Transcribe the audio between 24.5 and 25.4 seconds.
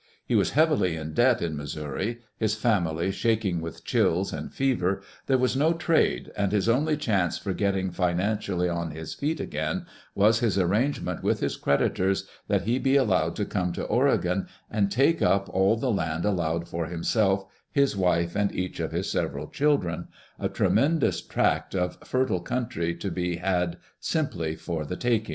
for the taking.